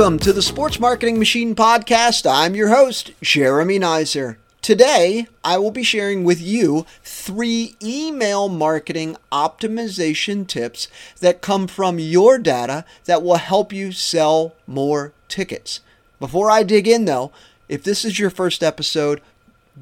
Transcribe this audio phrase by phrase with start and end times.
[0.00, 2.24] Welcome to the Sports Marketing Machine Podcast.
[2.26, 4.38] I'm your host, Jeremy Nizer.
[4.62, 10.88] Today, I will be sharing with you three email marketing optimization tips
[11.20, 15.80] that come from your data that will help you sell more tickets.
[16.18, 17.30] Before I dig in, though,
[17.68, 19.20] if this is your first episode,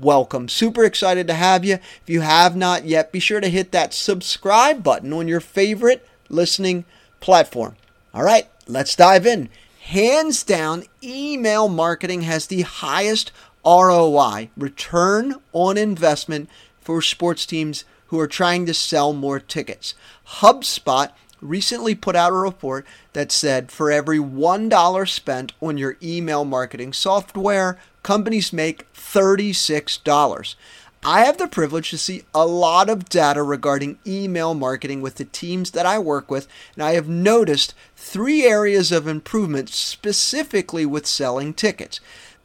[0.00, 0.48] welcome.
[0.48, 1.74] Super excited to have you.
[1.74, 6.04] If you have not yet, be sure to hit that subscribe button on your favorite
[6.28, 6.86] listening
[7.20, 7.76] platform.
[8.12, 9.48] All right, let's dive in
[9.88, 13.32] hands down, email marketing has the highest
[13.64, 19.94] ROI, return on investment, for sports teams who are trying to sell more tickets.
[20.40, 26.44] HubSpot recently put out a report that said for every $1 spent on your email
[26.44, 30.54] marketing software, companies make $36.
[31.04, 35.24] I have the privilege to see a lot of data regarding email marketing with the
[35.24, 41.06] teams that I work with, and I have noticed three areas of improvement specifically with
[41.06, 42.00] selling tickets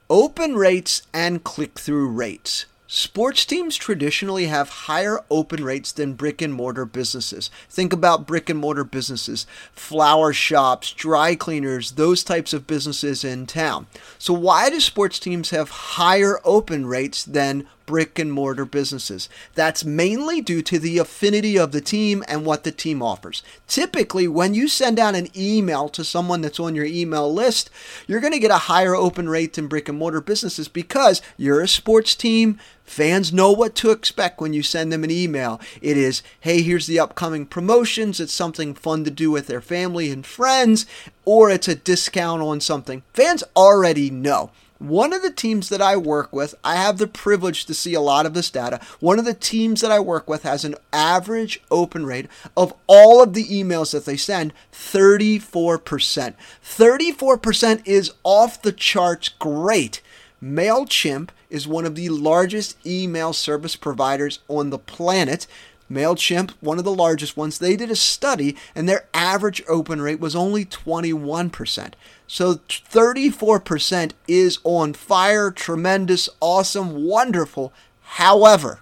[0.10, 2.66] open rates and click through rates.
[2.96, 7.50] Sports teams traditionally have higher open rates than brick and mortar businesses.
[7.68, 13.48] Think about brick and mortar businesses, flower shops, dry cleaners, those types of businesses in
[13.48, 13.88] town.
[14.20, 19.30] So, why do sports teams have higher open rates than brick and mortar businesses.
[19.56, 23.44] That's mainly due to the affinity of the team and what the team offers.
[23.68, 27.70] Typically, when you send out an email to someone that's on your email list,
[28.08, 31.62] you're going to get a higher open rate than brick and mortar businesses because you're
[31.62, 32.60] a sports team.
[32.84, 35.60] Fans know what to expect when you send them an email.
[35.82, 38.20] It is, hey, here's the upcoming promotions.
[38.20, 40.86] It's something fun to do with their family and friends,
[41.26, 43.04] or it's a discount on something.
[43.14, 44.52] Fans already know.
[44.80, 48.02] One of the teams that I work with, I have the privilege to see a
[48.02, 48.82] lot of this data.
[49.00, 53.24] One of the teams that I work with has an average open rate of all
[53.24, 56.34] of the emails that they send 34%.
[56.64, 60.02] 34% is off the charts great.
[60.44, 65.48] MailChimp is one of the largest email service providers on the planet.
[65.94, 70.20] MailChimp, one of the largest ones, they did a study and their average open rate
[70.20, 71.94] was only 21%.
[72.28, 77.72] So 34% is on fire, tremendous, awesome, wonderful.
[78.02, 78.82] However,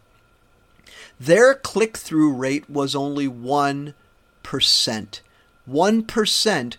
[1.19, 3.93] their click through rate was only 1%.
[5.69, 6.75] 1%.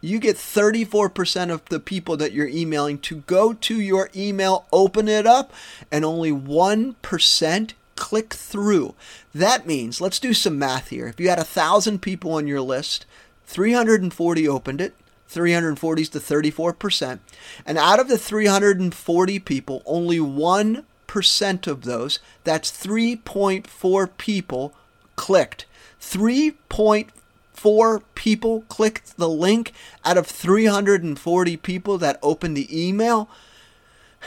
[0.00, 5.08] You get 34% of the people that you're emailing to go to your email, open
[5.08, 5.52] it up,
[5.90, 7.72] and only 1%
[8.04, 8.94] click through.
[9.34, 11.06] That means, let's do some math here.
[11.06, 13.06] If you had a thousand people on your list,
[13.46, 14.94] 340 opened it,
[15.28, 17.20] 340 is to 34%,
[17.64, 24.74] and out of the 340 people, only 1% of those, that's 3.4 people,
[25.16, 25.64] clicked.
[25.98, 29.72] 3.4 people clicked the link
[30.04, 33.30] out of 340 people that opened the email.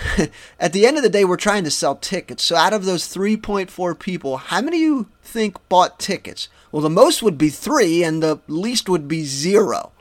[0.59, 2.43] at the end of the day, we're trying to sell tickets.
[2.43, 6.49] So out of those 3.4 people, how many you think bought tickets?
[6.71, 9.91] Well, the most would be three, and the least would be zero.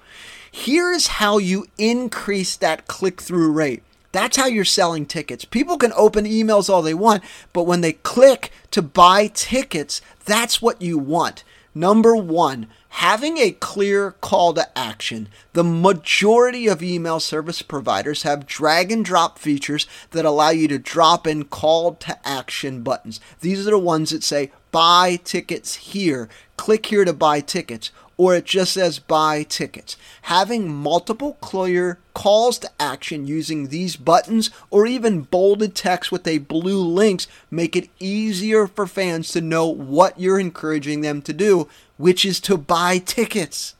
[0.50, 3.82] Here's how you increase that click through rate.
[4.12, 5.44] That's how you're selling tickets.
[5.44, 10.62] People can open emails all they want, but when they click to buy tickets, that's
[10.62, 11.44] what you want.
[11.76, 15.28] Number one, having a clear call to action.
[15.52, 20.78] The majority of email service providers have drag and drop features that allow you to
[20.78, 23.20] drop in call to action buttons.
[23.42, 28.34] These are the ones that say buy tickets here, click here to buy tickets, or
[28.34, 29.96] it just says buy tickets.
[30.22, 36.38] Having multiple clear calls to action using these buttons or even bolded text with a
[36.38, 41.68] blue links make it easier for fans to know what you're encouraging them to do,
[41.98, 43.74] which is to buy tickets.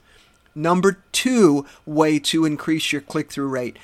[0.55, 3.79] Number two way to increase your click through rate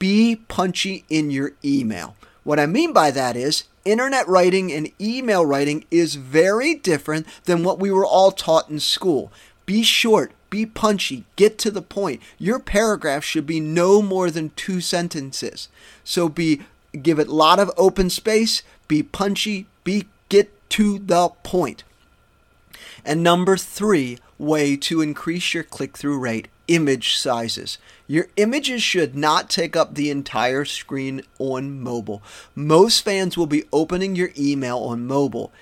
[0.00, 2.16] be punchy in your email.
[2.42, 7.62] What I mean by that is internet writing and email writing is very different than
[7.62, 9.30] what we were all taught in school.
[9.70, 12.20] Be short, be punchy, get to the point.
[12.38, 15.68] Your paragraph should be no more than two sentences.
[16.02, 16.62] So be
[17.00, 21.84] give it a lot of open space, be punchy, be get to the point.
[23.04, 27.78] And number 3 way to increase your click-through rate image sizes.
[28.08, 32.24] Your images should not take up the entire screen on mobile.
[32.56, 35.52] Most fans will be opening your email on mobile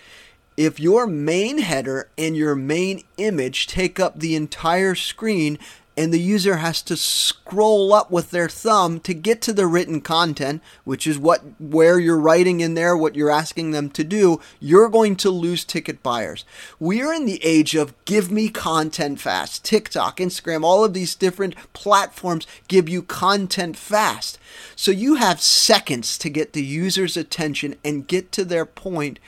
[0.59, 5.57] if your main header and your main image take up the entire screen
[5.97, 10.01] and the user has to scroll up with their thumb to get to the written
[10.01, 14.41] content, which is what where you're writing in there what you're asking them to do,
[14.59, 16.45] you're going to lose ticket buyers.
[16.81, 19.65] We are in the age of give me content fast.
[19.65, 24.41] TikTok, Instagram, all of these different platforms give you content fast.
[24.75, 29.21] So you have seconds to get the user's attention and get to their point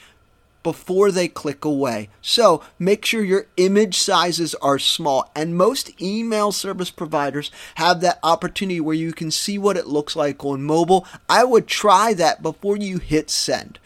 [0.62, 2.08] before they click away.
[2.20, 5.30] So make sure your image sizes are small.
[5.34, 10.16] And most email service providers have that opportunity where you can see what it looks
[10.16, 11.06] like on mobile.
[11.28, 13.78] I would try that before you hit send.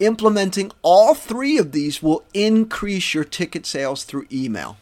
[0.00, 4.76] Implementing all three of these will increase your ticket sales through email.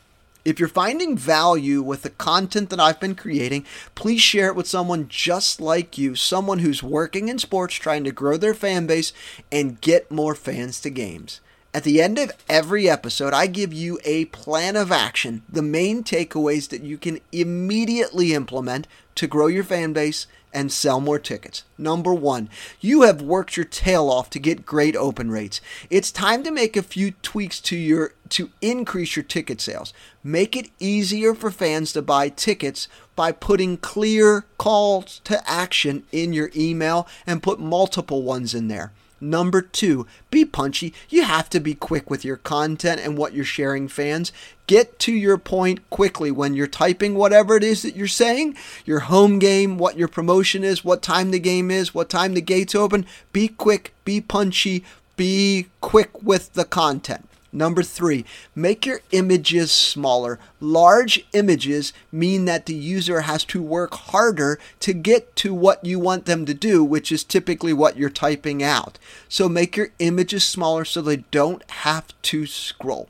[0.47, 3.67] If you're finding value with the content that I've been creating,
[3.97, 8.13] please share it with someone just like you, someone who's working in sports, trying to
[8.13, 9.13] grow their fan base
[9.51, 11.41] and get more fans to games.
[11.77, 16.03] At the end of every episode, I give you a plan of action, the main
[16.03, 18.87] takeaways that you can immediately implement
[19.17, 21.65] to grow your fan base and sell more tickets.
[21.77, 22.49] Number one,
[22.81, 25.61] you have worked your tail off to get great open rates.
[25.91, 29.93] It's time to make a few tweaks to your to increase your ticket sales.
[30.25, 36.33] Make it easier for fans to buy tickets by putting clear calls to action in
[36.33, 38.93] your email and put multiple ones in there.
[39.21, 40.93] Number two, be punchy.
[41.09, 44.31] You have to be quick with your content and what you're sharing, fans.
[44.67, 49.01] Get to your point quickly when you're typing whatever it is that you're saying, your
[49.01, 52.75] home game, what your promotion is, what time the game is, what time the gates
[52.75, 53.07] open.
[53.33, 54.85] Be quick, be punchy,
[55.17, 57.26] be quick with the content.
[57.57, 60.39] Number three, make your images smaller.
[60.61, 65.99] Large images mean that the user has to work harder to get to what you
[65.99, 68.99] want them to do, which is typically what you're typing out.
[69.27, 73.09] So make your images smaller so they don't have to scroll.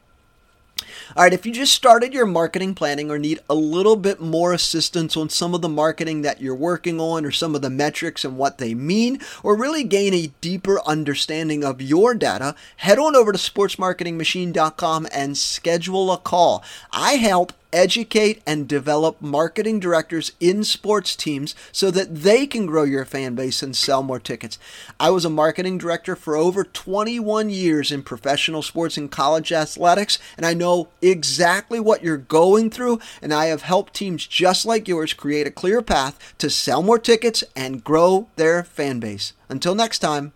[1.17, 4.53] All right, if you just started your marketing planning or need a little bit more
[4.53, 8.25] assistance on some of the marketing that you're working on or some of the metrics
[8.25, 13.17] and what they mean, or really gain a deeper understanding of your data, head on
[13.17, 16.63] over to sportsmarketingmachine.com and schedule a call.
[16.93, 22.85] I help educate and develop marketing directors in sports teams so that they can grow
[22.85, 24.59] your fan base and sell more tickets.
[24.99, 30.19] I was a marketing director for over 21 years in professional sports and college athletics,
[30.37, 34.89] and I know exactly what you're going through, and I have helped teams just like
[34.89, 39.33] yours create a clear path to sell more tickets and grow their fan base.
[39.49, 40.33] Until next time.